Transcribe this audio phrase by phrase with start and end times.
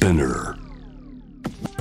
[0.00, 0.54] Spinner.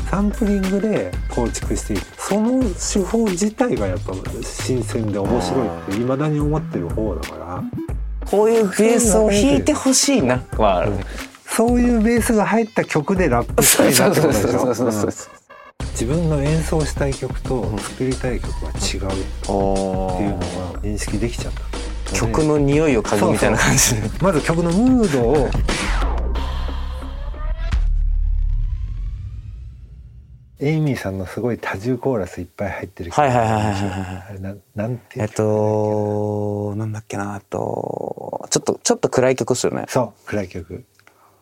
[0.09, 2.03] サンプリングで構築していく。
[2.17, 4.13] その手法自体がやっぱ
[4.43, 7.63] 新鮮で面白いっていまだに思ってる方だから。
[8.29, 10.97] こういうベースを弾いてほしいなはある。
[10.97, 11.03] ね
[11.45, 15.29] そういうベースが入った曲でラップしたいなってことでしょ？
[15.91, 20.45] 自分の演奏したい曲と作りたい曲は違うっていうのが
[20.81, 25.49] 認識できちゃった曲の匂いを嗅ぐみたいな感じでまず曲のムードを
[30.61, 37.35] エイミーさんのすごい多重コーラスいっぱい入ってる曲はいはいはいはいはいあれななんていうえっとなんだっけな。
[37.35, 39.85] えっとちょっとちょっと暗い曲っすよね。
[39.87, 40.83] そう暗い曲。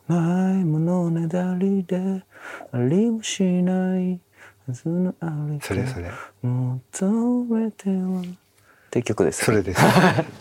[0.08, 0.16] な
[0.60, 2.24] いものねだりで
[2.72, 4.20] ありもしない
[4.68, 6.12] はずのありそれそれ。
[6.44, 8.22] 求めては。
[8.22, 9.46] って曲です。
[9.46, 9.82] それです。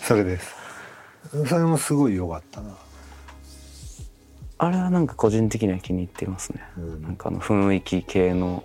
[0.03, 0.55] それです。
[1.47, 2.77] それもすごい良かったな
[4.59, 7.03] あれはなんか個人的には気に入っていますね、うん。
[7.03, 8.65] なんかあの雰囲気系の。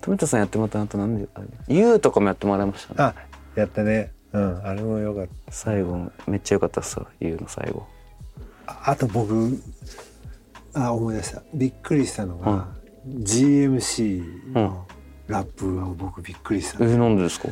[0.00, 2.96] 富田さんやってもらったのとなんであれ U とかもやってもらいましたね。
[2.96, 3.14] たあ
[3.56, 4.12] やったね。
[4.32, 7.86] うんあれも良かっ最後めっちゃ良かったっすよ U の最後。
[8.66, 9.60] たああと僕
[10.74, 11.42] あ思い出した。
[11.52, 12.68] びっくりしたのが、
[13.06, 14.86] GMC の
[15.28, 17.48] ラップは僕びっくりした、えなんでですか？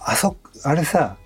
[0.00, 1.16] あそあれさ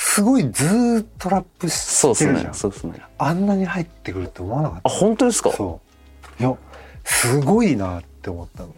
[0.00, 2.54] すごいずーっとラップそうっすねしてるじゃん。
[2.54, 3.02] そうっすね。
[3.18, 5.50] あんなに入ってくるって思わなかっあた本当ですか？
[5.50, 5.80] そ
[6.40, 6.42] う。
[6.42, 6.56] いや
[7.04, 8.74] すごいなって思ったの。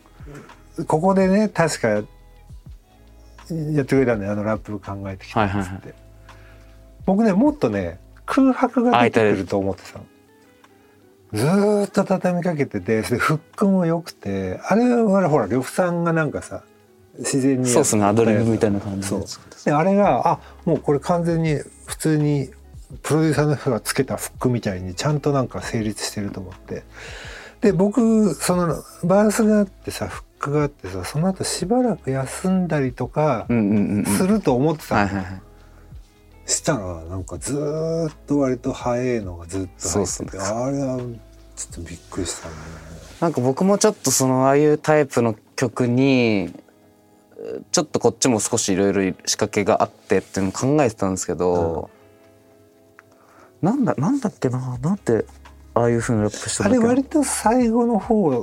[0.87, 4.33] ここでね確かやってくれたんだよ。
[4.33, 5.81] あのラップ考えてきたっつって、はいはいは
[7.05, 10.05] 僕ねもっとね空白が出てくると思ってたの。
[11.33, 16.65] ずーっと畳みかけててでフックも良くてあれはほら呂布さんがなんかさ
[17.19, 19.17] 自然にそうっすねアドリブみたいな感じで
[19.67, 22.51] であれがあもうこれ完全に普通に
[23.03, 26.85] プロデューサーの人がつけたフックみたいにちゃんとなんか成立してると思って。
[27.61, 33.53] で僕そのバースがあってさフックがあってさその後しばらく休んだりとかす
[34.27, 35.07] ると思ってた
[36.47, 40.43] したらなんかずーっと割と早いのがずっと入っててね。
[40.43, 40.99] あれは
[41.55, 42.55] ちょっとびっくりしたね。
[43.21, 46.55] なんか僕もちょっとそのああいうタイプの曲に
[47.73, 51.91] ちょっとこっちも少しいろいろ仕掛けがあってっていうのを考えてたんですけど、
[53.63, 55.25] なんだなんだっけななんで
[55.75, 56.95] ああいうふうにラップしたあれんだっけな。
[56.95, 58.39] 割と最後の方だ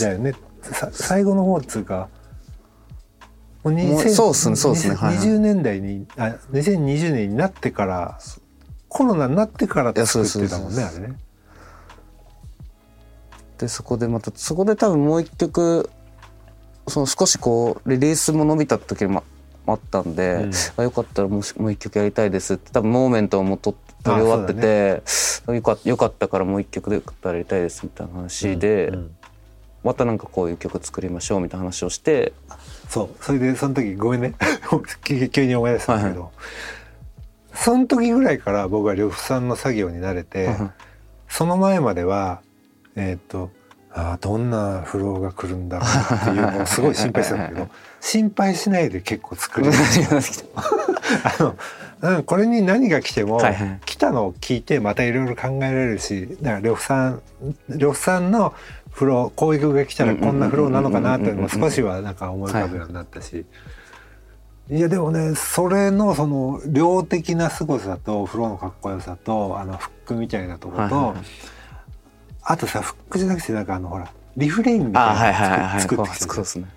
[0.00, 0.34] だよね。
[0.62, 2.08] さ最後の方っつうか
[3.62, 5.26] もうもう2000そうっすねそうっすねはいはい。
[5.26, 8.18] 20年代にあ2020年になってから
[8.88, 11.16] コロナになってから作ってたもんねあれね。
[13.58, 15.90] でそこでまたそこで多分もう一曲
[16.88, 19.24] その少しこうリリースも伸びた時も
[19.66, 20.52] あったんで、うん。
[20.76, 25.02] あよかったらもうしもう一曲やりたいですって多分モーメントもと取り終わってて、
[25.52, 29.16] よかよかったからもう一曲でやりたいですみたいな話で、うん
[29.84, 32.32] またなんかこういう曲作りましょうみたいな話をして
[32.88, 33.08] そう。
[33.22, 34.34] それでその時ごめんね。
[35.04, 36.30] 急急に思い出したんだけど、は
[37.54, 40.56] その時ぐらいから僕は呂布さんの作業に慣れて、
[41.28, 42.40] その前までは
[42.96, 43.50] えっ、と
[43.96, 47.68] あーどんなフローが来るんだろうっていうのをすごい心配してたんだけど
[48.00, 49.72] 心配しないで結構作れる
[51.22, 51.56] あの
[52.02, 53.80] うんこれに何が来ても、はいはい。
[53.86, 57.22] 来たのを聞いてまたいろいろ考えられるしだから呂布さん
[57.68, 58.52] 呂布さんの
[58.90, 63.46] フローこういう曲が来たらこんなフローなのかなっていうのも少しはなんか思い浮かぶようになったし。
[64.70, 71.24] いやでもねそれのその量的な凄さとフローのかっこよさとあのフックみたいなところと、はいはいはい
[72.44, 76.68] あとさフックじゃなくてなんかあのほらリフレインみたいいはいはいはいなの作作ってきたそうですね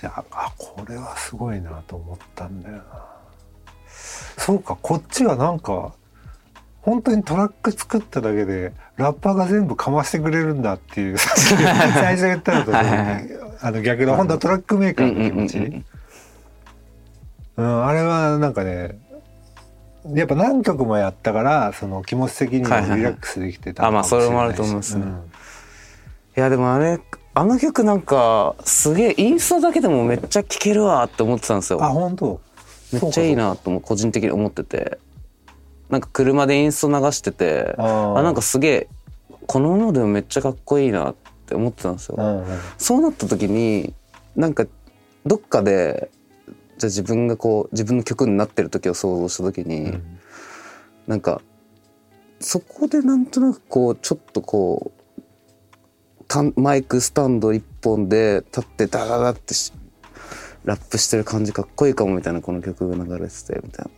[0.00, 2.82] じゃんああこれはすごいなと思ったんだよな。
[4.36, 5.92] そうかこっちはなんか
[6.82, 15.84] 本当にトラック作っただけでラッパーが全部かましてくれるんだっていう最初言ったのとあの逆の本当はトラックメーカーの気持ち、うんうんうん
[17.56, 17.78] うん。
[17.78, 18.98] うん、あれはなんかね
[20.12, 25.04] やっぱ何曲もやったからその気持ち的にもリラックスできてたあまあそれもあると思いますね。
[25.04, 25.10] うん。
[25.10, 25.14] い
[26.34, 27.00] やでもあれ
[27.34, 31.82] あの曲なんかすげえインストだけでもめっちゃ聴けるわって思ってたんですよ。
[31.82, 32.40] あ本当？
[32.92, 34.98] めっちゃいいなとも個人的に思ってて。
[35.90, 38.18] なんか車でインスト流しててあー。
[38.18, 38.88] あなんかすげえ
[39.46, 41.14] このままでもめっちゃかっこいいなっ
[41.46, 42.58] て思ってたんですよ、うんうん。
[42.78, 43.92] そうなった時に
[44.34, 44.64] なんか
[45.26, 46.10] どっかで
[46.78, 50.18] じゃあ自分がこう自分の曲になってる時を想像した時に、うん。
[51.06, 51.40] なんか
[52.40, 59.72] そこでなんとなくこうちょっとこうたんマイクスタンド一本で立ってダダダってし
[60.64, 63.90] ラップしてる感じかっこいいかもみたいなこの曲が流れててみたいな。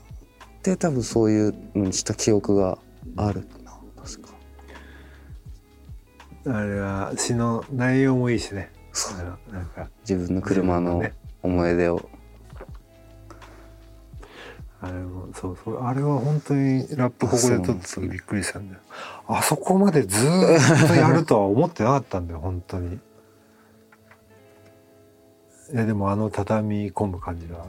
[0.63, 2.79] で多分そういうのにした記憶が
[3.17, 4.31] あるな確か。
[6.49, 8.73] あれは詩の内容もいいしね。
[8.93, 9.53] そう。
[9.53, 9.89] なんか。
[10.01, 12.09] 自分の車のね思い出を
[14.87, 18.81] あれもそうそうあれは本当にラップここで撮った時びっくりしたんだよ
[19.27, 22.99] あそこまでずーっとやるとは思ってなかったんだよ本当に。
[25.73, 27.67] いやでもあの畳み込む感じは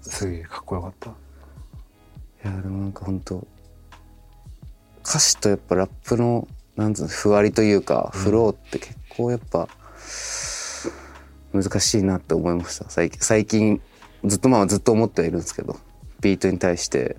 [0.00, 1.10] すげえかっこよかった。
[1.10, 1.12] い
[2.44, 3.46] やでもなんか本当
[5.04, 9.68] 歌詞とやっぱラップのなんつうのふわりというか、フローって結構やっぱ
[11.52, 12.88] 難しいなって思いました。
[12.90, 13.80] 最近最近
[14.24, 15.78] ずっとまあずっと思ってはいるんですけど
[16.26, 17.16] ビートに対して。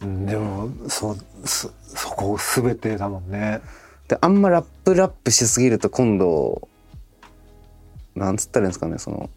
[0.00, 3.60] うんでもそうそそこ全てだもんね。
[4.08, 6.68] であんまラップラップしすぎると今度
[8.14, 9.30] なんつったらいいんですかねその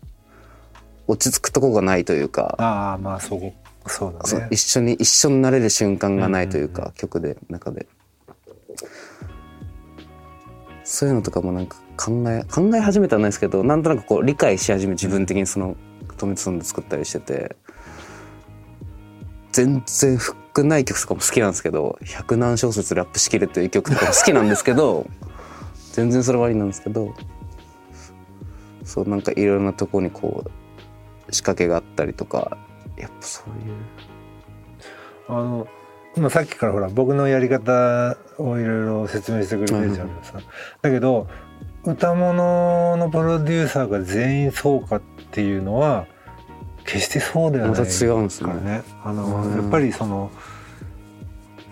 [1.07, 3.53] 落ち着くとこがないというか、ああまあそこ
[3.87, 4.47] そうだね。
[4.51, 7.87] 一緒に一緒になれる瞬間がないというか、うんうん曲で中で。
[10.85, 15.75] そういうのとかもなんか考え考え始めたらないですけどなんとなくこう理解し始め自分的にその
[16.17, 17.55] トメツンで作ったりしてて
[19.53, 25.05] 全然フックない曲とかも好きなんですけど百何小節ラップしきるという曲とかも好きなんですけど
[25.93, 27.13] 全然それはありなんですけど
[28.83, 30.43] そうなんかいろんなとこにこ
[31.29, 32.57] う仕掛けがあったりとか
[32.97, 33.75] やっぱそういう。
[35.29, 35.67] あの
[36.15, 40.09] 今さっきからほら僕のやり方をいろいろ説明してくれてるじゃん。
[40.21, 40.39] さ、
[40.81, 41.27] だけど
[41.85, 45.01] 歌物のプロデューサーが全員そうかっ
[45.31, 46.05] ていうのは
[46.85, 47.79] 決してそうではない。
[47.79, 48.47] また違うんですね。
[48.47, 49.61] からねあの、うん。
[49.61, 50.31] やっぱりその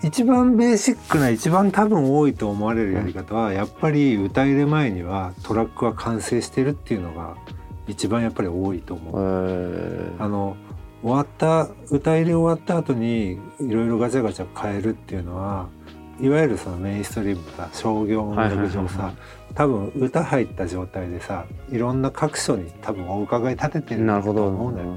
[0.02, 7.36] 一番ベーシックな一番多分多いと思われるやり方は、やっぱり歌入れ前にはトラックは完成してるっていうのが
[7.86, 9.14] 一番やっぱり多いと思う。
[9.48, 10.56] えあの
[11.02, 15.68] 終わった歌入れ終わった後にいろいろガチャガチャ変えるっていうのは
[16.20, 19.12] いわゆるそのメインストリームさ商業音楽上はいはいはいはさ
[19.54, 24.96] 多分歌入った状態でさいろんな各所に多分お伺い立ててるとなるほど思うんだよ。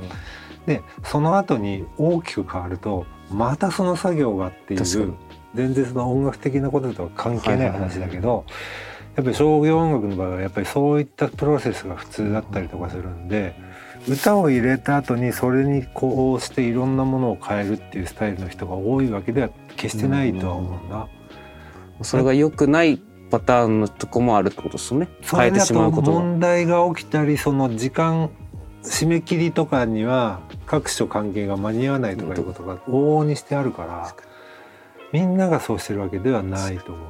[0.66, 4.84] でその後に大きく変わるとまたその作業がっていう
[5.54, 8.46] 全然その音楽的なこととは関係ない話だけど
[9.16, 13.56] やっぱり商業音楽の場合はやっぱりそういったプロセスが普通だったりとかするんで
[14.08, 21.08] 歌を入れた後にそれにこうしていろんなものを変えるっていうスタイルの人が多いわけでは決してないとは思うんだ。
[22.01, 25.07] それが良くないパターンのとこもあるってことですよね。
[25.22, 26.19] そ変えてしまうことが。
[26.19, 28.30] 問題が起きたりその時間
[28.83, 34.16] 締め切りとかには各所関係が間に合わないとかいうことが往々にしてあるから
[35.12, 37.04] みんながそうしてるわけではないと思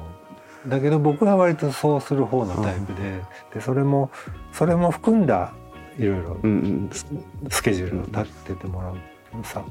[0.66, 0.68] う。
[0.68, 3.22] だけど僕は割とそうする方のタイプで
[3.54, 4.10] でそれも
[4.52, 5.52] それも含んだ
[5.98, 6.36] いろいろ
[7.50, 8.96] スケジュールを立ててもらう
[9.36, 9.64] のさ。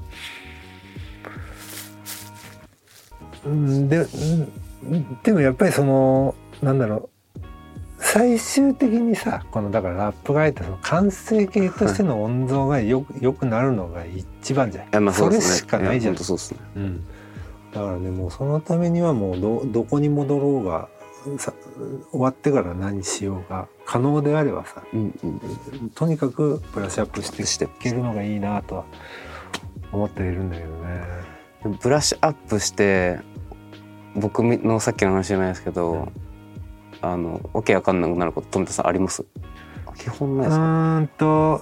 [3.46, 3.90] うん。
[3.90, 4.65] でうん
[5.24, 7.42] でもやっぱりそのなんだろう
[7.98, 14.86] 最終的にさこのだからラップが入ったその完成形としての音像がよくよくなるのが一番じゃん。
[14.86, 14.90] い？
[14.92, 15.42] やまあそうね。
[15.42, 16.14] それしかないじゃん。
[16.14, 16.60] うですね。
[16.76, 17.04] うん、
[17.74, 20.88] だからねもうそのためにはもうどどこに戻ろうが
[21.40, 21.54] さ
[22.12, 28.86] 終わってから何しようが可能であればさうんうんとにかくブラッシュアップしていけるのがいいなとは
[29.92, 31.26] 思っているんだけどね。
[31.82, 33.20] ブラッシュアップして
[34.16, 36.12] 僕のさっきの話じゃないですけど、うん
[37.02, 39.26] あのわけわかんなくなること富田さんあります？
[39.98, 41.62] 基本ないうですか、ーんと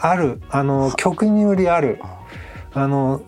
[0.00, 0.42] ある。
[0.50, 2.00] あの曲によりある。
[2.74, 2.86] あ。
[2.86, 3.22] の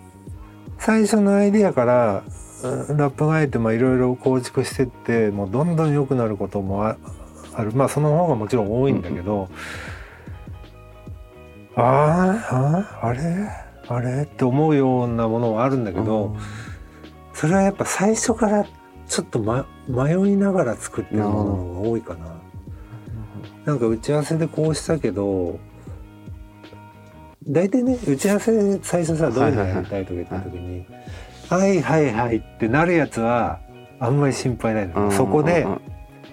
[0.79, 2.25] 最初のアイディアから
[2.63, 6.97] うんラップが入ってまあいろいろ構築してってもうどんどん良くなることもあ
[7.55, 7.73] ある。
[7.73, 9.49] まあその方がもちろん多いんだけど、
[11.77, 13.21] あーあーあれ？
[13.89, 14.25] あれ？
[14.25, 16.37] って思うようなものはあるんだけど、
[17.37, 18.65] それはやっぱ最初から
[19.07, 22.41] ちょっと、ま、迷いながら作ってるものが多いかな。
[23.67, 25.59] なんか打ち合わせでこうしたけど
[27.47, 30.87] 大体ね打ち合わせで最初さどういうのやりたいとか言った時に
[31.51, 33.61] 「はいはいはい」ってなるやつは
[33.99, 35.67] あんまり心配ないの、うんそこで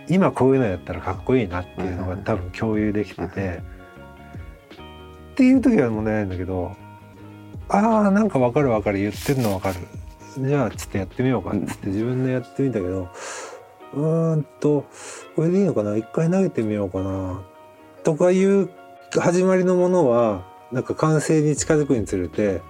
[0.07, 3.73] 今こういうのやったらかっこいいなっていうのが多分共有できてて、うん
[5.33, 6.75] っていう時は問題ないんだけど
[7.67, 8.99] ああなんかわかるわかる。
[8.99, 9.79] 言ってるのわかる
[10.37, 13.09] じゃあちょっとやってみようかっつって自分でやってみたけど
[13.93, 14.85] うーんと
[15.35, 15.95] これでいいのかな？
[15.95, 17.41] 一回投げてみようかな。
[18.03, 18.69] とかいう
[19.15, 22.61] 始まりのものはなんか完成に近づくにつれて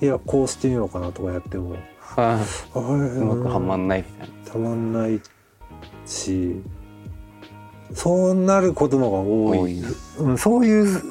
[0.00, 1.76] いやこうしてみようかなとかやっても。
[1.98, 2.40] は
[2.74, 2.78] あ。
[2.78, 4.50] うまくはまんないみたいな。
[4.52, 5.20] たまんない
[6.06, 6.62] し
[7.94, 9.58] そうなることの方が多い。
[9.58, 9.82] 多い
[10.18, 11.02] うん、そういう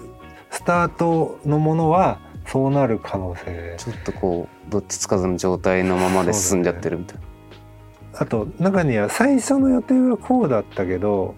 [0.50, 3.75] スタートのものはそうなる可能性。
[3.78, 11.36] ちょっとこうどっちつかずの状態のままで進んじゃってるみたいな、あと中には最初の予定はこうだったけど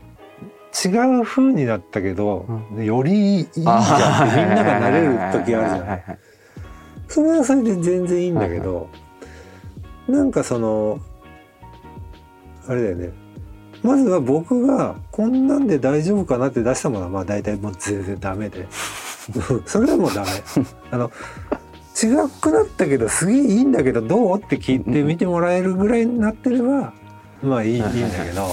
[0.86, 0.90] 違
[1.20, 6.04] う風になったけど、よりいいじゃんってみんながなれる時あるじゃない。
[7.08, 8.90] それはそれで全然いいんだけど、
[10.08, 11.00] なんかその
[12.68, 13.12] あれだよね。
[13.84, 18.66] まずは僕がこんなんで大丈夫かなって出したものはまあ大体もう全然ダメで。
[19.66, 20.28] それはもうダメ。
[20.90, 21.12] あの
[21.96, 24.40] 違くなったけどすげえいいんだけどどう？
[24.40, 26.94] って聞いて見てもらえるぐらいになってれば
[27.42, 27.90] まあいいいいんだ
[28.26, 28.48] けど、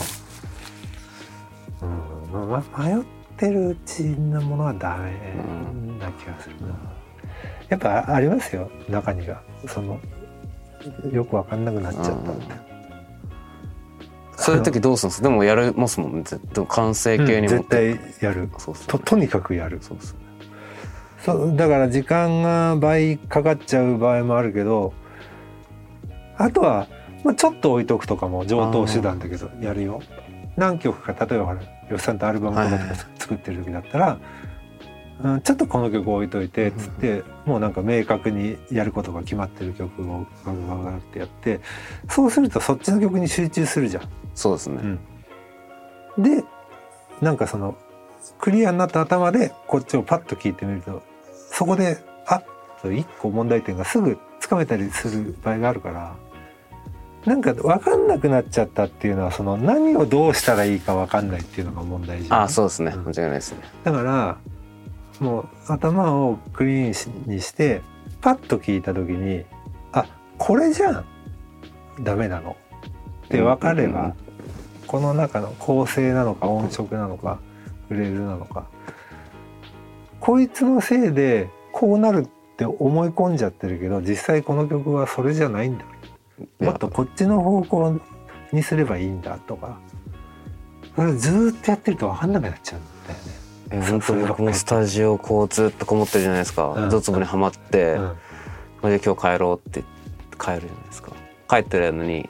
[2.33, 2.51] うん。
[2.51, 3.05] まあ、迷っ
[3.37, 5.13] てるうちのものはダメ
[5.99, 6.69] な気がするな。
[7.69, 8.71] やっぱありますよ。
[8.89, 9.43] 中には。
[9.67, 9.99] その
[11.13, 12.65] よく分かんなくなっちゃったみたいな。
[14.37, 15.29] そういう時どうするんですか？
[15.29, 16.23] でもやりますもんね。
[16.25, 18.51] 絶対完成形にうん絶対やる。
[18.59, 18.87] そうっすね。
[18.89, 19.79] ととにかくやる。
[19.81, 20.19] そうっすね
[21.25, 24.93] そうだから時間が倍かかっちゃう場合もあるけど
[26.37, 26.89] あとは、
[27.25, 30.01] まあ、ちょっと置いとくとかも上等手段だけどやるよ。
[30.57, 34.19] 何曲か例えばほら吉さんとアルバムとか作ってる時だったら、
[35.23, 41.61] うん、ちょっとこの曲置いといてっつってもうなんか明確にやることが決まってる曲をガガガガってやって
[42.09, 44.03] そうするとそっちの曲に集中するじゃん。
[44.35, 44.99] そうですね、
[46.17, 46.45] で
[47.21, 47.77] なんかその
[48.39, 51.03] クリアになった頭でこっちをパッと聞いてみると
[51.61, 52.45] そこであっ
[52.81, 56.17] と一個問題点がすぐつかめたりする場合があるから
[57.27, 62.43] なんか分かんなくなっちゃったっていうのはその何をどうしたらいいか分かんないっていうのが問題じゃん。
[62.45, 62.93] あそうですね。
[62.93, 63.59] 間違いないですね。
[63.85, 64.39] だから
[65.21, 67.83] もう頭をクリーンにして
[68.23, 69.45] パッと聞いた時に
[69.93, 70.07] あ
[70.39, 71.05] これじゃん。
[72.01, 72.57] ダメなの。
[73.27, 74.15] って分かれば、
[74.87, 77.39] この中の構成なのか音色なのか
[77.89, 78.67] フレーズなのか
[80.31, 85.85] こいつのせいでこうなるって思い込んじゃってるけど実際この曲はそれじゃないんだ。
[86.61, 88.01] もっとこっちの方向
[88.53, 89.81] にすればいいんだとか。
[90.95, 93.33] それずーっとやってると分かんなくなっちゃうんだよね。
[93.71, 96.69] えそ本当にこのスタジオこうずっとこもってるじゃないですか。
[96.69, 96.91] うん。
[96.91, 98.91] ドツボにはまって、うん。
[98.91, 99.89] で今日帰ろうって帰る
[100.39, 101.11] じゃないですか。
[101.49, 102.29] 帰ってるのに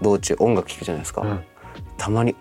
[0.00, 1.40] 道中音楽聴くじゃないですか、うん。
[1.96, 2.34] たまに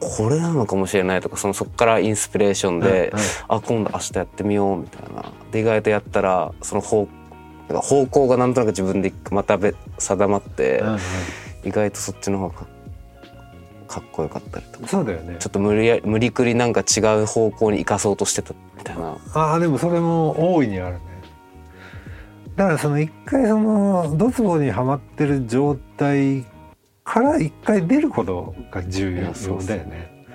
[0.00, 3.24] これなのかもしれないとかそのそこからインスピレーションで、うんうん。
[3.48, 5.32] あ今度明日やってみようみたいな。
[5.52, 7.06] で意外とやったらその方
[7.68, 10.98] 方向がなんとなく自分でまたべ定まって、うんうん。
[11.64, 12.66] 意外とそっちの方がか
[13.86, 14.88] かっこよかったりとか。
[14.88, 15.36] そうだよね。
[15.38, 21.00] ちょっと無理や無理くりなんか違う方向に行かそうとしてたみたいなああでもそれも大いにあるね。
[22.56, 26.44] だからその一回そのドツボにはまってる状態
[27.04, 29.22] から一回出ることが重要
[29.62, 30.26] だよね。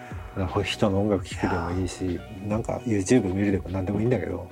[0.64, 4.48] 人の音楽聴くでもいいしなんか YouTube 見るでも何でもいいんだけど。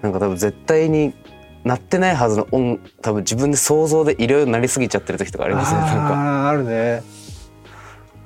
[0.00, 1.14] なんか多分絶対に
[1.62, 6.14] なってないはずの音多分自分で想像でいろいろなりすぎちゃってる時とかありますねなんか。
[6.14, 7.02] あああるね。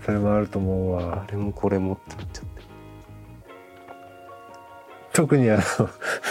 [0.04, 1.25] それもあると思うわ。
[1.28, 2.55] あれもこれもってなっちゃって
[5.16, 5.62] 特にあの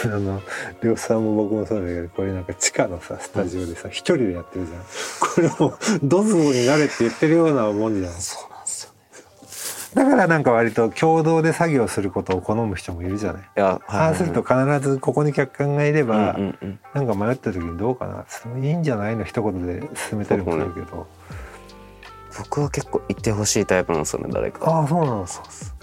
[0.04, 0.42] あの
[0.80, 4.80] 呂布さんも僕もそうだけどこれなんか地下のさスタジオでさ一人でやってるじゃん。
[5.20, 8.12] これもドズボになれって言ってるようなもんじゃん。
[8.12, 8.96] そうなんですよね。
[9.94, 13.42] だからなんか割と共同で作業することを好む人もいるじゃない。
[13.42, 16.80] いやああすると必ずここに客観がいれば、うんうんうん。
[16.94, 18.24] なんか迷った時にどうかな。
[18.60, 21.08] いいんじゃないの一言で進めたりもするけど、
[22.38, 24.70] 僕は結構いてほしいタイプなんですよね誰か。
[24.70, 25.74] ああそうなんです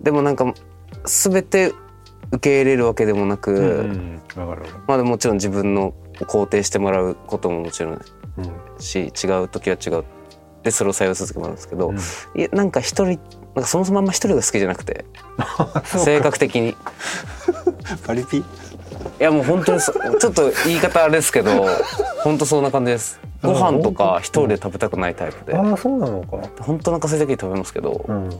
[0.00, 0.50] でもなんか
[1.04, 1.74] 全て
[2.30, 4.20] 受け入れるわけでもなく、うんうん、
[4.86, 8.00] まあでももちろん自分の肯定してもらうことももちろんる。
[8.38, 8.40] う
[8.78, 8.80] ん。
[8.80, 10.04] し違う時は違う
[10.62, 11.96] でそれを採用する時もあるんですけど、うん。
[11.96, 13.18] いやなんか一人なん
[13.62, 15.04] かそもそもあんま一人が好きじゃなくて
[15.84, 16.70] 性格的に。
[16.70, 16.76] い
[18.04, 18.44] パリピ？
[19.18, 21.66] やもう本当にそちょっと言い方あれですけど
[22.22, 23.20] 本当そんな感じです。
[23.42, 25.56] ご飯とか一人で食べたくないタイプで。
[25.56, 26.38] ああそうなのか。
[26.60, 28.30] 本当お腹空いた時に食べますけど、うん。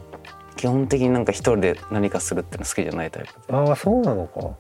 [0.59, 4.51] 基本的になんか一人で何かするっての好きじゃないタイプああそうなのか。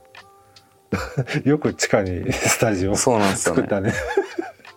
[1.45, 3.93] よく地下に スタジオそうなんですよね作ったね。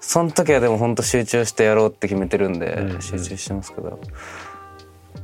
[0.01, 4.00] その時はでも本当集中してやろうって決めてるんで、うんうん集中してますけど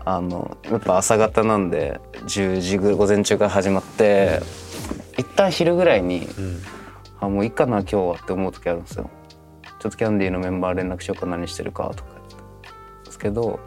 [0.05, 4.39] あのやっぱ朝方なんで10時ぐ午前中から始まって、
[5.17, 6.61] 一旦昼ぐらいにうん。
[7.19, 9.09] あもういいかな今日はって思う時あるんですよ
[9.79, 12.09] ちょっとキャンディーのメンバー連絡しようか何してるかとか
[13.05, 13.59] ですけど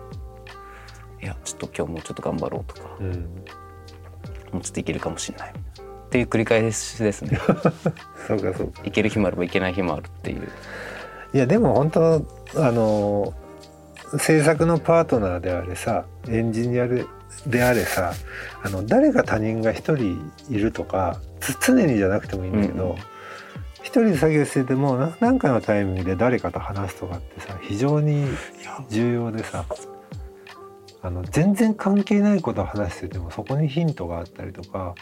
[1.22, 3.10] いやちょっと今日もうちょっと頑張ろうとかうん。
[4.52, 5.52] もうちょっといけるかもしれない。
[5.52, 7.38] っていう繰り返しですね。
[8.26, 8.82] そうかそうか。
[8.84, 10.48] いける日もあればいけない日もあるっていう。
[11.32, 13.32] いやでも本当あの
[14.18, 17.04] 制作のパートナーであれさエンジニアで
[17.46, 18.12] であれさ
[18.64, 22.90] あの誰か他人が一人いるとかつ常にじゃなくてもいいんだけど、うん。
[22.90, 22.96] うん
[23.82, 28.26] 一人で作業しててもな何かのタイミングで誰かと話すとかってさ非常に
[28.88, 29.64] 重要でさ
[31.02, 34.94] あの全然関係ないことを話しててもそこにヒントがあったりとか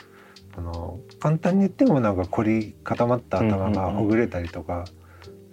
[0.57, 4.85] あの簡単に言ってもなんか凝り固まった頭がほぐれたりとか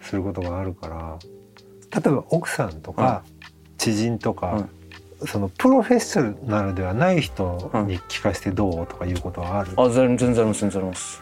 [0.01, 1.19] することがあるから
[1.91, 3.23] 例えば奥さんとか
[3.77, 4.67] 知人とか、
[5.25, 11.21] そのプロフェッショナルではない人に聞かせてどうとかいうことはある、あ全然あります全然あります。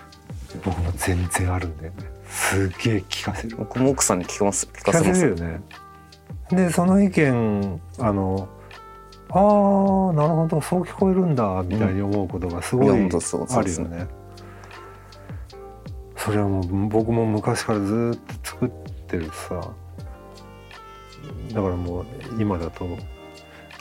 [0.64, 1.98] 僕も全然あるんだよね。
[2.28, 3.58] すげえ聞かせる。
[3.58, 5.62] 僕も奥さんに聞かます聞聞かかせるよね。
[6.52, 8.48] でその意見あの
[9.36, 10.62] あーなるほど。
[10.62, 14.08] そう聞こえるんだみたいに思うことがすごいあるよね。
[16.16, 18.70] それはもう僕も昔からずっと作っ
[19.08, 19.74] てるさ。
[21.54, 22.06] だからもう
[22.40, 22.86] 今だと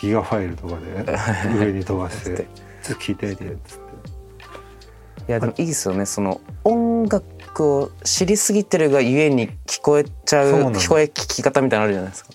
[0.01, 2.47] ギガファイルとかで 上に飛ばして
[2.83, 3.83] 「ちょっと聞いてみて」っつって。
[5.29, 6.07] いやでもいいですよね。
[6.07, 12.31] その音楽を知りすぎてるがゆえに聞こえちゃう聞こえ聞き方みたいなのあるじゃないですか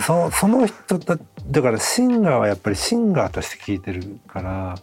[0.00, 1.18] そその人だ
[1.50, 4.74] だからシンガーはやっぱりシンガーとして聞いてるから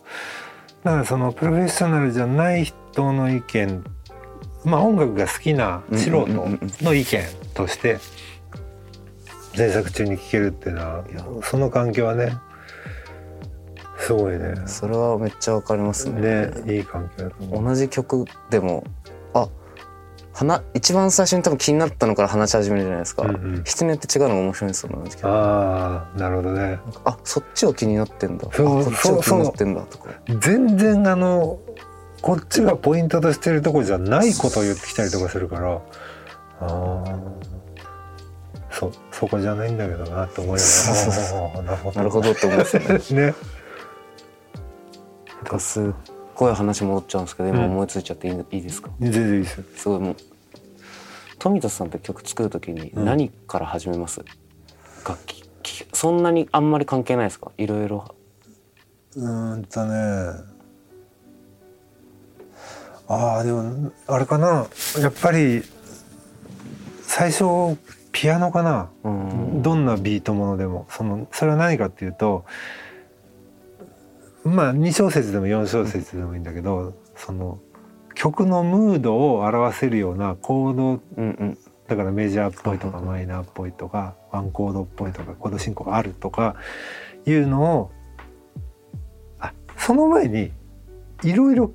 [0.84, 3.84] だからそのプロフェッショナルじゃない人の意見
[4.66, 6.28] まあ音楽が好きな素人
[6.84, 7.24] の意見
[7.54, 7.98] として
[9.56, 11.06] 制作中に聴けるっていうのは
[11.44, 12.34] その環境はね
[13.98, 17.64] すごいねそれはめっちゃわかりますねねいい環境だと思う。
[17.66, 18.99] 同じ曲でもあ
[20.40, 23.64] 話一番最初に多分気になったのから話し始めるじゃないですか、うんうん。
[23.66, 26.80] 人によって違うのが面白いんですよねああなるほどね。
[27.04, 28.48] あそっちを気になってんだ。
[28.48, 30.10] あそうこっちを気になってんだとか。
[30.40, 31.60] 全然あの
[32.22, 35.74] こっちがポイントとしてるとこじゃないことを言ってきたりとかするから。
[35.74, 35.82] あ
[36.62, 37.20] あ
[38.72, 41.64] そそこじゃないんだけどなと思いながら。
[41.64, 41.98] なるほど。
[41.98, 43.28] なるほどって思うんですよね。
[43.28, 43.36] ね
[45.50, 45.84] かすっ
[46.40, 47.72] ごい話戻っちゃうんですけど今うん。
[47.72, 48.90] 思いついちゃっていい,、いいですか？
[49.00, 49.64] 全然いいですよ。
[49.76, 50.16] すごいもう
[51.38, 53.06] 富田さんって曲作る時にうん。
[53.06, 54.24] 何から始めます、
[55.08, 55.44] 楽器。
[55.62, 57.52] きそんなにあんまり関係ないですか？
[57.58, 58.16] いろいろ。
[59.16, 59.94] うーんとね。
[63.08, 64.68] ああでもあれかな。
[65.00, 65.64] やっぱり
[67.04, 67.78] 最初
[68.12, 69.62] ピアノかな、うん。
[69.64, 70.86] どんなビートものでも。
[70.90, 72.46] そのそれは何かっていうと
[74.50, 77.60] まあ2小節でも4小節でもいいんだけどその
[78.16, 81.58] 曲のムードを表せるようなコードうんうん。
[81.88, 86.56] だからメジャーっぽいとかはいマイナーっぽいとかワンコードっぽいとかコード進行があるとか
[87.26, 87.92] いうのを
[89.40, 90.52] あその前に
[91.24, 91.72] いろいろ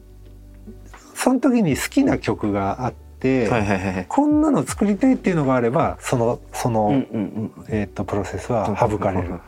[1.14, 4.06] その時に好きな曲があって、はいはいはいはい。
[4.06, 7.64] こんなの作りたいっていうのがあればそのその、うんうんうん。
[7.68, 9.40] えー、とプロセスは省かれる。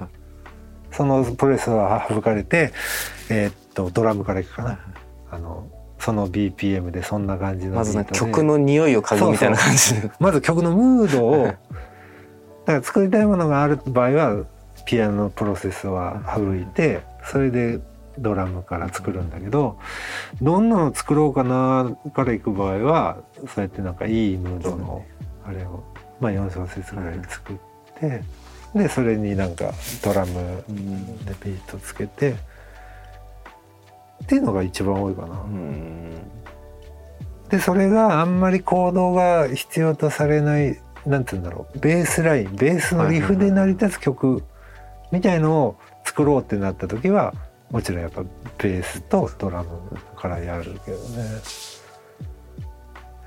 [0.96, 2.72] そのプロセスは省かれて、
[3.28, 4.78] えーっとドラムからいくかな。
[5.30, 5.66] あの
[5.98, 11.58] その BPM でそんな感じのまず曲の匂いを嗅ぐみたいな感じでまず曲のムードをだか
[12.66, 14.44] ら作りたいものがある場合は
[14.84, 17.80] ピアノのプロセスは省いてそれで
[18.18, 19.78] ドラムから作るんだけど
[20.40, 25.04] どんなの作ろうかなからいく場合はそうやってなんかいいムードの
[25.44, 25.82] あれを
[26.20, 27.56] まあ4小節ぐらい作っ
[27.98, 28.22] て
[28.74, 30.64] でそれになんかドラム
[31.24, 32.36] でビートつけて
[34.24, 35.40] っていうのが一番多いかな。
[35.42, 36.20] うん
[37.48, 44.42] でそれがあんまり行動が必要とされないなんて言うんだろうベースラインベースのリフで成り立つ曲
[45.12, 47.34] みたいのを作ろうってなった時は
[47.70, 48.22] もちろんやっぱ
[48.58, 49.68] ベースとドラム
[50.16, 51.22] からやるけどね。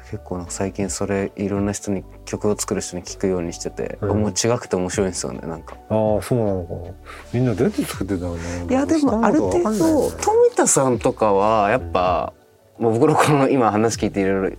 [0.09, 5.75] 結構なんか最近それいろんな人に曲を作る人に聞くようにしてて、うんもう違くて面白いんですよねなんか。
[5.89, 6.95] ああそうなのかな
[7.31, 8.43] みんなどうやって作ってんだろうね。
[8.69, 12.33] いやでもある程度富田さんとかはやっぱ、
[12.79, 14.57] もう僕のこの今話聞いていろいろ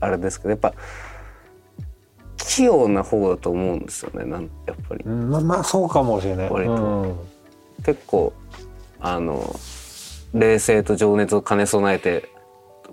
[0.00, 0.74] あれですけどやっぱ
[2.36, 6.50] 器用な方だと思うんですよねなんやっぱりうんまあまあそうかもしれない。
[6.50, 7.16] 割とうん
[7.84, 8.32] 結構
[9.00, 9.56] あの
[10.34, 12.28] 冷静と情熱を兼ね備えて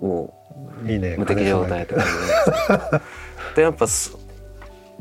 [0.00, 0.41] も
[0.86, 1.14] いいね。
[1.14, 3.00] う無敵状態って感じで
[3.56, 4.18] でやっぱそ、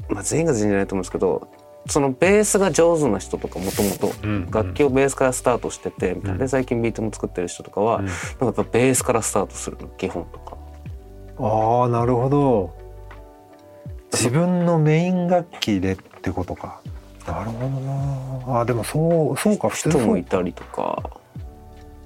[0.10, 1.48] まあ、全員が全員じゃないと思うんですけど
[1.88, 10.58] そのベースが上手な人とかもともとうん楽器をベースからスタートしててうんで最近ビートも作ってる人とかは、うんなんかやっぱベースからスタートするの基本とか。
[11.40, 12.82] ああなるほど。
[14.12, 16.82] 自分のメイン楽器でってことか。
[17.26, 18.60] なるほどな。
[18.60, 21.21] あーでもそうそうか普通人そうもいたりとか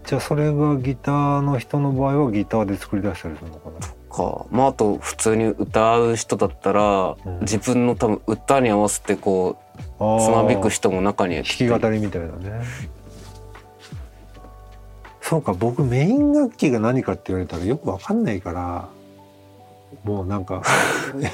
[0.05, 3.87] じゃあそれがギターの人の場合はギターで作り出したりするのかな？
[4.15, 7.39] か、まあ、あと普通に歌う人だったら、うん。
[7.41, 9.57] 自分の多分歌に合わせてこ
[9.99, 12.63] うあつまびく弾人も中にはき語りみたいなね。
[15.21, 18.89] そうか僕メイン楽器が何かって言われたらよくわかんないから
[20.03, 20.61] もうなんか
[21.19, 21.25] い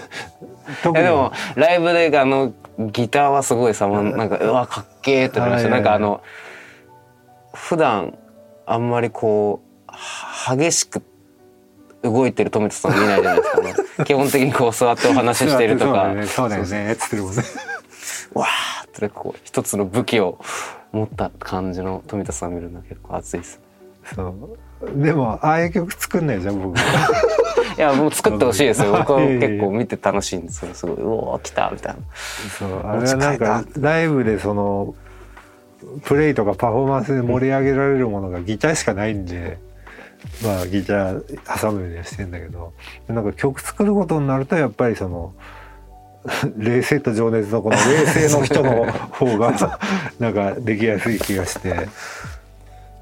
[0.81, 5.69] 特やでもライブであのギターはすごいさまなんかうわかっけーってなりました。
[5.69, 5.91] はいはいはい。
[5.91, 6.21] なんかあの
[7.53, 8.17] 普段
[8.65, 11.03] あんまりこうは激しく
[12.03, 13.73] 動いてる富田さん見ないじゃないですか、ね、
[14.05, 16.13] 基本的にこう座ってお話ししてるとか。
[16.27, 16.95] そうだよね。
[16.95, 17.43] つってるもんね
[18.33, 20.39] わーってこう一つの武器を
[20.91, 23.63] 持った感じの富田さん見るのは結構熱いですね。
[24.15, 25.03] そう。
[25.03, 26.77] でもああいう曲作んないじゃん僕。
[26.77, 26.81] い
[27.77, 28.91] やもう作ってほしいですよ。
[28.93, 30.73] 僕は結構見て楽しいんですよ。
[30.73, 31.99] すごいうおー来たみたいな。
[32.57, 34.95] そうあれはなんかライブでその
[36.03, 39.57] プレイとかパフォーマンスで盛り上げられるものがギターしかないんで、
[40.43, 42.73] まあギター挟むようにはしてんだけど
[43.07, 45.33] なんか曲作ることになるとやっぱりその
[46.57, 49.79] 冷静と情熱のこの冷静の人の方が
[50.19, 51.87] なんかできやすい気がして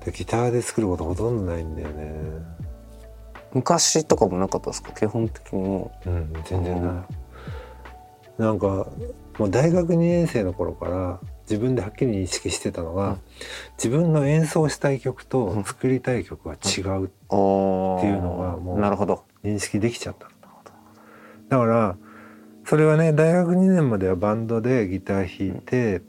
[0.05, 2.13] でギターで作ることほとんどないんだよね。
[3.51, 4.91] 昔とかもなかったですか？
[4.93, 7.03] 基本的にもうん、全然な
[8.39, 8.41] い。
[8.41, 8.67] なんか
[9.37, 13.17] もう大学2年生の頃から自分ではっきり認識してたのが、
[13.77, 19.23] 自分の演奏したい曲と作りたい曲は違うっていうのがもうなるほど。
[19.43, 20.31] 認識できちゃったの。
[21.49, 21.97] だから
[22.65, 25.99] それはね大学2年まではバンドでギター弾いてっ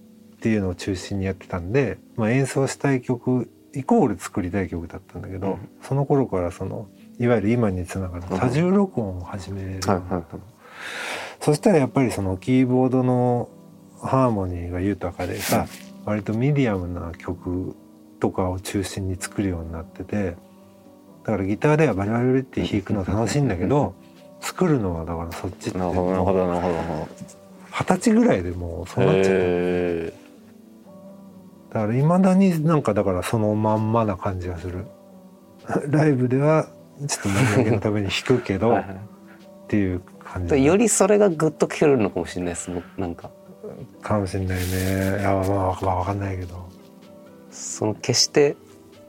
[0.41, 5.69] ていうのを中心にやってたんで、まあ、演奏したい曲イコール作りたい曲だったんだけど、うん。
[5.83, 10.41] その頃からそのいわゆる今につながる多重録音を始めるようになったの、はいはいはい。
[11.41, 13.49] そしたらやっぱりそのキーボードの
[14.03, 15.67] ハーモニーが豊かでさ、
[16.05, 17.75] 割とミディアムな曲
[18.19, 20.37] とかを中心に作るようになってて
[21.25, 23.95] だからギターではバリバリって弾くの楽しいんだけど
[24.41, 25.95] 作るのはだからそっちって二
[27.85, 29.25] 十歳ぐらいでもうそうなっちゃう。
[29.33, 30.13] へ
[31.73, 34.87] だからいまだになんかだからそのまんまな感じがする。
[35.89, 36.67] ライブでは
[37.07, 40.65] ちょっと盛り上げのために弾くけどーはいはっていう感いじ。
[40.65, 42.71] よりそれがグッときてるのかもしれないです。
[42.73, 43.31] 僕なんか
[44.03, 45.21] かもしれないね。
[45.21, 46.69] いやまあまあわかんないけど、
[47.51, 48.57] その決して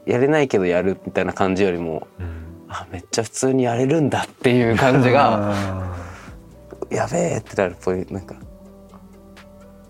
[0.06, 2.26] やれないけどやるみたいな感じよりもうん、
[2.68, 5.96] あめっちゃ普通にやれるんだっていう感じがあ
[6.90, 8.36] やべえってなるっぽいなんか。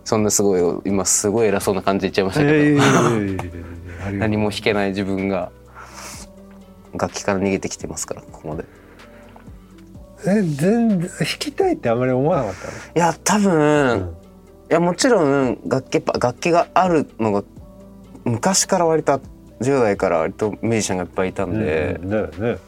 [0.05, 5.53] そんなすごい今すごい偉そうな感じで言っちゃいましたけど、何も弾けない自分が
[6.95, 8.65] 楽器から逃げてきてますからここまで。
[10.27, 14.15] え全然弾きたいってあまり思わなかったいや多分、
[14.73, 17.45] いやもちろん楽器楽器があるのが
[18.25, 19.21] 昔から割と
[19.61, 22.59] 10代から割とミュージシャンがいっぱいいたんので、うんだよね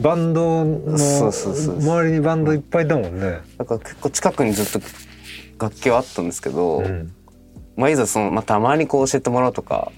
[0.00, 4.86] バンドの周りにバンドいっぱいいたもんね、だから結構近くにずっと
[5.60, 7.12] 楽器はあったんですけど、うん。
[7.76, 9.92] まあ、いざその、まあ、たまにこう教えてもらうとか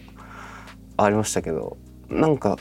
[0.98, 1.79] ありましたけど
[2.11, 2.59] なんか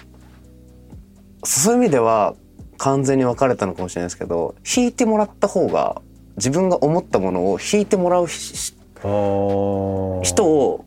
[1.44, 2.36] そういう意味では
[2.78, 6.02] 完全に分かれたのかもしれないですけど弾いてもらった方が
[6.38, 10.86] 自分が思ったものを弾いてもらうし人を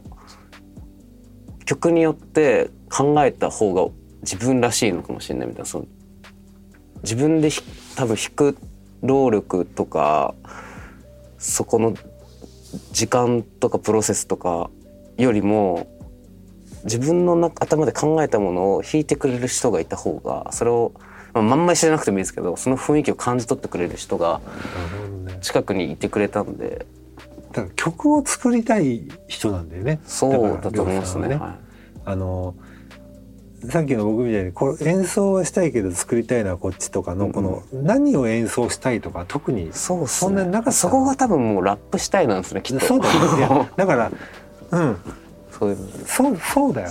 [1.67, 5.87] 曲によって考えた方が自分らしいのかもしれないみたいなその
[7.03, 7.63] 自分でひ
[7.95, 8.57] 多分弾く
[9.03, 10.35] 労力とか
[11.39, 11.95] そこの
[12.93, 14.71] 時間とかプロセスとか
[15.17, 15.87] よりも
[16.85, 20.93] 自分の中頭で考えたものを弾いてくれる人がいた方がそれを、
[21.35, 24.41] まあ、まんまり知らなくてもいいですけどその雰囲気を感じ取ってくれる人が
[25.41, 26.87] 近くにいてくれたんで
[27.57, 29.99] だから曲を作りたい人なんだよね。
[30.05, 31.29] そうだと思いますね。
[31.31, 31.59] だからはい。
[32.05, 32.55] あの
[33.71, 39.97] さっきの僕みたいにこれ演奏はしたいけど作りたいのはこっちとかのこの何を演奏したいとか特にそ
[40.29, 40.73] んなになかった。
[40.73, 42.85] そこが多分もうラップしたいなんですねきっと。
[42.85, 43.09] そうだ
[43.75, 44.13] だから
[44.73, 44.97] うん。
[45.51, 46.91] そういうそうそうだよ。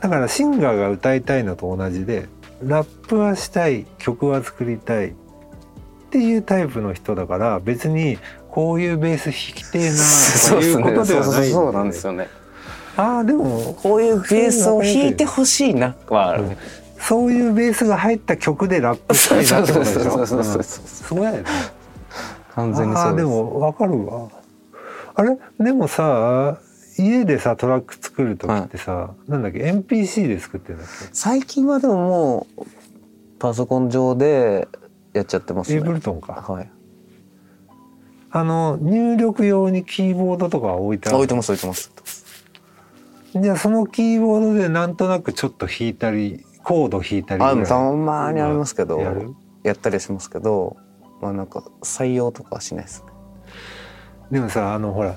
[0.00, 2.26] だからシンガーが歌いたいのと同じで
[2.64, 5.12] ラップはしたい曲は作りたいっ
[6.10, 8.18] ていうタイプの人だから別に
[8.54, 12.28] こういうベース弾きてえなとかいうことではないそうなんですよね。
[12.96, 15.96] ああでもこういうベースを弾いてほしいな。
[16.08, 16.58] はあるね
[17.00, 20.02] そういうベースが入った曲でラップしたいなってことでしょ。
[20.02, 20.62] そうそうそう。
[20.62, 21.44] そううんそうだよね
[22.54, 24.28] 完全にそうですあーでもわかるわ。
[25.16, 25.36] あれ？
[25.58, 26.58] でもさ
[26.96, 32.62] 家でさトラック作る時ってさ、なんだっけ？NPC で作ってるんだっ最近はでももう
[33.40, 34.68] パソコン上で
[35.12, 36.34] やっちゃってますけエねイブルトンか。
[36.34, 36.70] はい
[38.36, 41.18] あの入力用にキーボードとかは置いてある。
[41.18, 41.92] 置いてます置いてます。
[43.32, 49.00] じゃあそのキーボードでなんとなくちょっと弾いたりコード弾いたりあたまにありますけど
[49.62, 50.76] やったりはしますけど
[51.20, 53.12] まあなんか採用とかはしないですね。
[54.32, 55.14] でもさあのほら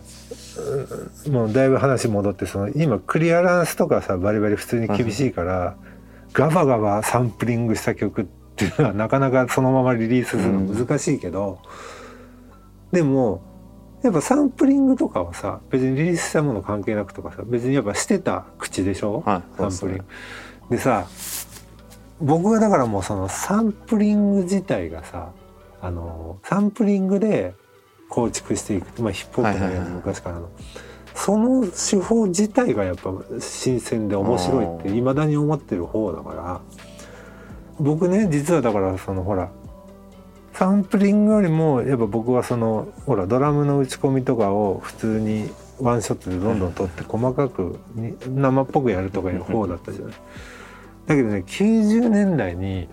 [1.25, 5.75] うもうだいぶ話戻ってその今クリアランスとかさバリバリ普通に厳しいから、
[6.34, 8.25] ガバガバサンプリングした曲っ
[8.58, 11.60] っていうのはなかなかそのままリリースするの難しいけど、
[12.91, 13.41] でも
[14.04, 20.06] やっぱサンプリングとかはさ別にリリースしたもの関係なくとかさ別にやっぱしてた口でしょ、はいサンプリング。
[20.69, 21.08] でさ
[22.19, 25.32] 僕はだからもうそのサンプリング自体がさ
[25.82, 27.54] あのサンプリングで
[28.10, 30.50] 構築していく、まあ、ヒップホップのように昔からの、
[31.13, 36.62] その手法自体がやっぱ新鮮で面白いっていまだに思ってる方だから。
[37.80, 39.52] 僕ね実はだからそのほら
[40.58, 50.13] サンプリングよりもやっぱ僕はそのほらドラムの打ち込みとかを普通にワンショットでどんどん取って細かくに生っぽくやるとかいう方だったじゃない。
[51.06, 52.89] だけどね90年代に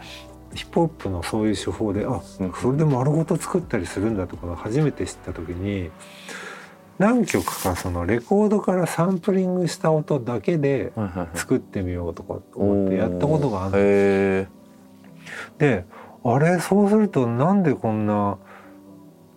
[0.53, 2.21] ヒップホップのそういう手法であ
[2.61, 5.91] それで丸ごと作ったりするんだとか初めて知った時に
[6.99, 10.93] 何曲かそのレコードからサンプリングした音だけで
[11.33, 13.79] 作ってみようとか思ってやったことがあるの。
[13.79, 14.49] へ
[15.57, 15.87] で
[16.25, 18.39] あれそうするとなんでこんな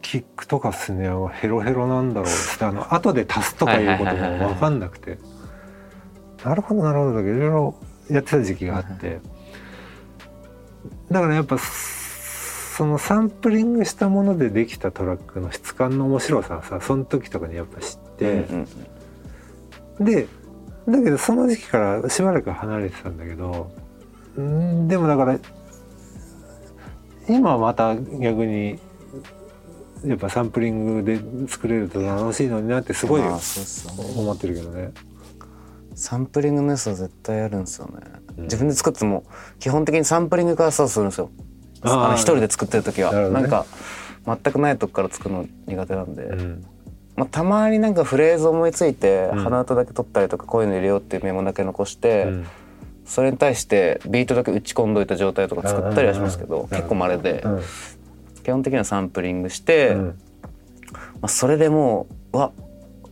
[0.01, 2.29] キックとかスネアがヘロヘロなんだろう？
[2.29, 5.19] ってあの後で足すとかいうことも分かんなくて。
[6.45, 7.13] なるほどなるほど。
[7.15, 7.75] だけどいろいろ
[8.09, 9.19] やってた時期があって。
[11.11, 18.45] だからやっぱそのサンプリングしたものでできたトラックの質感の面白さはさその時とかにやっぱ知って、
[19.99, 20.27] で
[20.87, 23.71] だけどその時期からしばらく離れてたんだけど
[24.39, 25.39] んでもだから
[27.27, 28.79] 今また逆に
[30.05, 34.91] やっぱサンプリングで作れると楽しいのになってすごい思ってるけどね。
[35.95, 37.93] サンプリングの良さ絶対あるんですよね、
[38.37, 38.43] うん。
[38.43, 39.23] 自分で作っても
[39.59, 41.31] 基本的にサンプリングからスタートするんですよ。
[41.81, 43.11] あ一人で作ってる時は。
[43.11, 43.29] なね。
[43.31, 43.65] なんか
[44.25, 46.65] 全くないとこから作るの苦手なんで、うん。
[47.15, 49.39] まあ、たまになんかフレーズ思いついてうん。
[49.39, 52.47] 鼻歌だけ取ったりとかこういうの入れようっていうメモだけ残して、うん
[53.07, 57.61] それに対してビートだけ打ち込んどいた状態とか作ったりはしますけど、結構稀で、うん。
[58.43, 60.05] 基本的にはサンプリングして、うん。
[60.05, 60.13] ま
[61.23, 62.51] あ、それでもううわ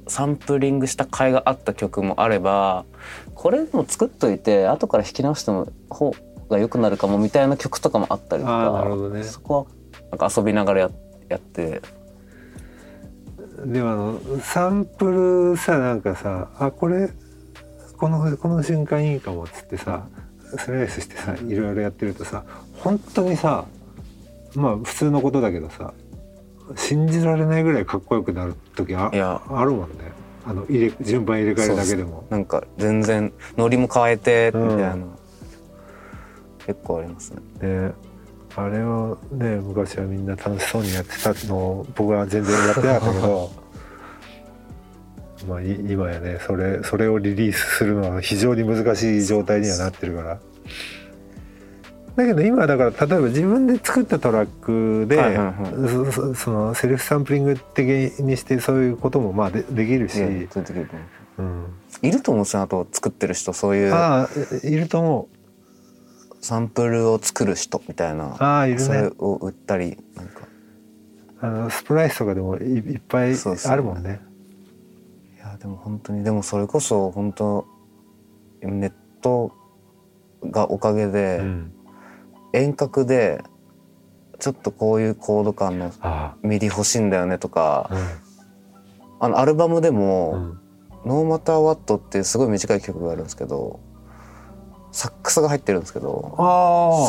[0.08, 2.86] サンプリングした甲斐があった曲もあれば
[3.34, 6.14] これでも作っといて後から弾き直しても方
[6.50, 9.24] が良くなるかもみたいな曲とかもあったりとかね。
[9.24, 9.68] そこ
[10.00, 10.92] はなんか遊びながらや
[11.30, 11.82] やって。
[13.66, 17.10] でもあのサンプルさなんかさあこれ
[17.98, 20.08] このこの瞬間いいかもっつってさ
[20.58, 22.44] スライスしてさいろいろやってるとさ
[22.80, 23.66] 本当にさ
[24.56, 25.94] まあ普通のことだけどさ
[26.76, 29.42] 信じられないぐらいかっこよくなる時あいや。
[29.50, 30.12] あるもんね。
[30.48, 32.26] あの入れ順番入れ替えるだけでも。
[32.30, 35.10] なんか全然ノリも変えてみたいな、うん。
[36.66, 37.42] 結構ありますね。
[37.68, 37.94] ね
[38.56, 43.52] あれをね昔はみんな楽しそうにやってたのを僕は全然やってなかったけど
[45.48, 46.40] まあい今やね。
[46.46, 50.40] それそれをリリースするのは非常に難しい状態にはなってるから。
[52.16, 55.90] だけど今だから例えば自分で作ったトラックで、はいはいはい。
[55.90, 57.88] そそそのセルフサンプリング的
[58.20, 60.40] にしてそういうこともまあでできるし、うん、う
[62.04, 62.42] いると思う。
[62.42, 62.44] ん。
[62.44, 63.94] ですよあと作ってる人そういう。
[63.94, 65.28] ああいると思
[66.40, 68.26] サンプルを作る人みたいな。
[68.26, 70.48] うああいるそれねを売ったりなんか。
[71.42, 74.22] あの Spliceとかでもいいっぱいあるもんね。
[75.66, 77.66] でも本当にでもそれこそ本当
[78.62, 79.52] ネット
[80.44, 81.72] がおかげでうん。
[82.54, 83.44] 遠隔で
[84.40, 87.90] ちょっとこういうコード感のあ MIDI 欲しいんだよねとか
[89.20, 90.60] あ、あのアルバムでうもん
[91.06, 93.82] 「ノーマターワットっていうすごい短い曲があるんですけど
[94.94, 96.34] サックスが入ってるんですけど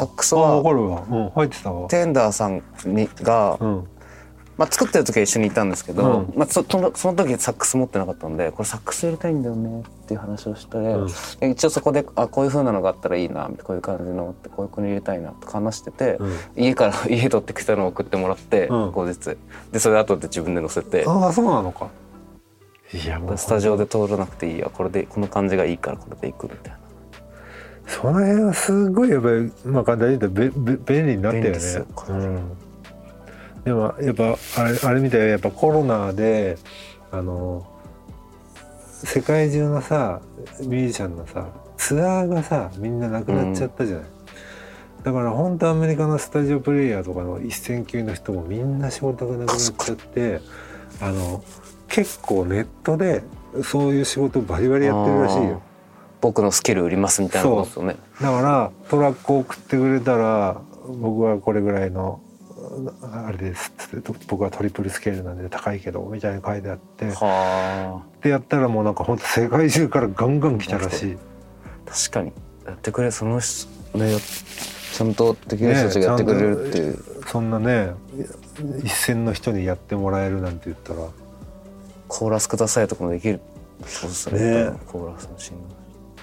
[0.00, 1.88] サックスはうん、入ってたわ。
[1.88, 3.88] テンダーさんにが、うん
[4.56, 6.38] まあ、作ってる時は一緒にいたんですけど、うん。
[6.38, 11.06] まあ、そそのその時サックス持ってなかったんでこれサックス入れたいんだよねっていう話をして、ん。
[11.40, 16.32] で一応そこであこういう風なのがあったらいいなこういう感じのってこういう子に入れたいなとか話してて、うん。
[16.56, 18.92] 家から 家取ってきたのを送ってもらって、うん。
[18.92, 19.36] 後日。
[19.72, 21.04] でそれ後で自分で載せて。
[21.06, 21.88] ああそうなのか。
[22.94, 23.38] いやもう。
[23.38, 26.78] スタジオで通らなくていいやこれでこの感じがいいからこれでいくみたいな。
[27.86, 32.65] その辺はすごいやっぱりまあ簡単に言うと便利になったよね
[33.66, 36.56] でもやっぱあれあれみたいにやっぱコロナで
[37.10, 37.66] あの
[39.02, 40.20] 世界中のさ
[40.60, 44.06] ミュージシャンのさツアーがさみんななくなっちゃったじゃない。
[45.02, 50.40] だから本当アメリカのスタジオプレイヤーとかの一線級の人もみんな仕事がなくなっちゃって
[51.00, 51.42] あの
[51.88, 53.24] 結構ネットで
[53.64, 55.60] そういう仕事バリバリやってるらしいよ。
[56.20, 57.96] 僕のスキル売りますみたいなことですよね。
[58.20, 62.20] だからトラックを送ってくれたら僕はこれぐらいの
[63.02, 68.22] あれですっつって僕はトリプルスケールなんで高いけどみたいに書いてあってはあ。
[68.22, 71.16] でやったらもうなんか本当世界中からガンガン来たらしい。
[71.86, 72.32] 確かに。
[72.66, 74.16] やってくれその人ね
[74.92, 77.90] ちゃんとできる人たちがやってくれるっていう、ねそんなね
[78.84, 81.08] 一線の人にやってもらえるなんて言ったら。
[82.08, 83.40] コーラスくださいとかもできる。
[83.84, 84.70] そうですね。
[84.70, 85.58] ねコーラスのシーン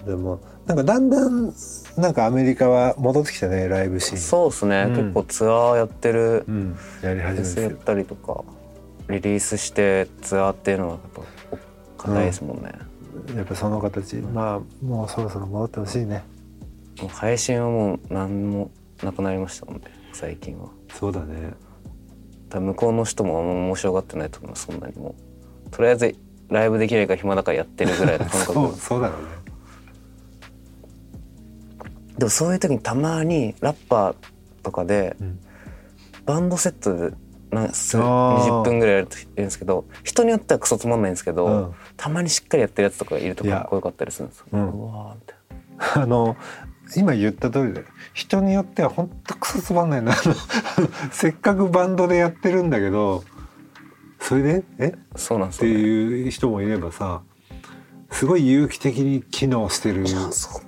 [0.06, 1.54] でもなんかだんだん
[1.98, 4.18] なんかアメリカは戻ってきたねライブシーン。
[4.18, 4.96] そうですね、うん。
[4.96, 6.46] 結構ツアーやってる。
[6.48, 8.44] うん、やり始めやったりとか
[9.10, 11.22] リリースしてツアーっていうのはやっぱ
[11.98, 12.72] 課題ですもんね、
[13.36, 14.18] やっぱその形。
[14.18, 16.24] まあもうそろそろ戻ってほしいね。
[17.02, 20.70] もう配信はもう何もなくなりましたもんね最近は。
[20.94, 21.54] そうだね。
[22.50, 25.16] 多分向こうの人もあんま面白がってないと思いますそんなにも
[25.66, 25.70] う。
[25.72, 26.16] とりあえず
[26.50, 29.28] ライブできないから暇だからやってるぐらいの感覚そうそうだろうね
[32.18, 34.16] でもそういう時にたまにラッパー
[34.64, 35.40] とかでうん。
[36.26, 37.16] バンドセットで
[37.52, 38.62] なすあー。
[38.62, 41.74] 20分ぐらいやるといるんですけど人によってはクソつまんないんですけど、うん。
[41.98, 44.46] たまにしっかりやってるやつとかいるとかっこよかったりするんですよ。
[44.54, 44.70] うん。
[44.72, 45.38] うわーみたい
[45.98, 46.04] な。
[46.04, 46.38] あの
[46.96, 50.14] 今言った通りで人によっては本当クソつまんないな。
[51.12, 53.24] せっかくバンドでやってるんだけど
[54.20, 54.64] それで？
[54.80, 54.88] え？
[54.90, 55.80] っそうなんですてよ、ね。
[55.80, 57.22] いう人もいればさ
[58.24, 60.06] すごい有機的に機能してる。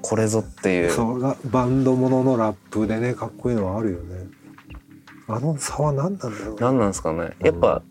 [0.02, 0.92] これぞっていう。
[0.92, 4.28] そうラバンドもののラップでねかっこいいのはあるよね。
[5.30, 6.50] あの差は何なんだろう。
[6.50, 7.32] ね何なんですかね。
[7.40, 7.82] やっぱ、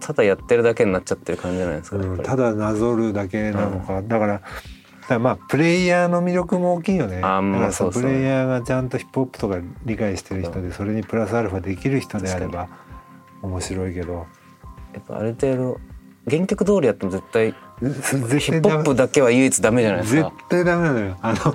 [0.00, 4.44] ただやってるだけになっちゃってる感じじゃないですかね、うん、ただなぞるだけなのか、だからだか
[5.10, 7.20] らまあプレイヤーの魅力も大きいよね。
[7.22, 12.68] あーまあそうそうプレイヤーがちゃんとヒップホップとか理解してる人でそれにプラスアルファできる人であれば
[13.42, 14.26] 面白いけど。
[14.92, 15.80] やっぱある程度
[16.28, 20.32] 原曲通りやっても絶対絶ヒップホップだけは唯一ダメじゃないです絶か。
[20.50, 21.16] 対ダメなのよ。
[21.22, 21.54] あの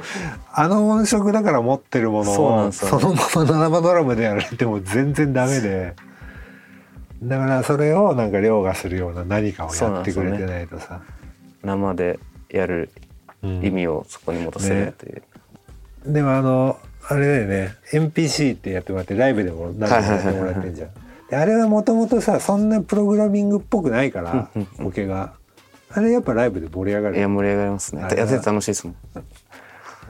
[0.54, 2.32] あの音色だから持ってるもの
[2.66, 5.94] をそのまま生ドラムでやられても全然ダメで。
[7.24, 11.02] だからそれをなんか凌駕するような何かをやってくれてないとさ、
[11.64, 12.90] 生でやる
[13.44, 15.24] うん意味をそこに戻せるっていう。
[16.08, 17.76] でもあのあれだよね。
[17.94, 20.90] NPC ってやってもらってライブでも何度もやってもらってんじゃん。
[21.30, 24.86] であれはもともとさそんなプログラミングっぽくないからうんうん。
[24.86, 25.34] ボケが
[25.92, 27.18] あれやっぱライブで盛り上がる？
[27.18, 28.02] いや盛り上がりますね。
[28.02, 28.96] やってて楽しいですもん。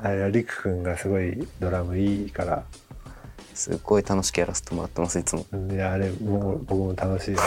[0.04, 2.64] あれはりくくんがすごいドラムいいから
[3.54, 5.46] すっごい楽しくやらせてもらってますいつも。
[5.72, 7.40] いやあれもう僕も楽しいよ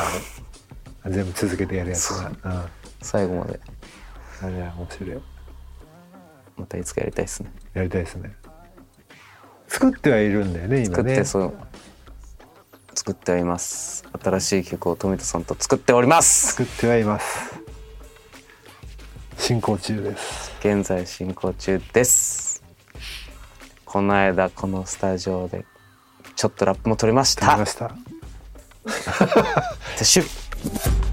[1.03, 2.65] あれ全部続けてやるやつが、うん、
[3.03, 3.61] 最後まで
[4.43, 5.21] あれは面白い
[6.57, 7.53] またいつかやりたいですね。
[7.75, 8.35] やりたいですね
[9.69, 11.55] 作ってはいるんだよね今作っねてそう
[12.95, 14.05] 作ってはいます。
[14.21, 16.55] 新しい曲を富田さんと作っております。
[16.55, 17.58] 作ってはいます
[19.39, 22.63] 進行中です現在進行中です。
[23.85, 25.65] この間このスタジオで
[26.37, 27.67] ちょっとラップも撮りました撮りま。
[27.67, 27.89] した
[29.99, 31.08] で出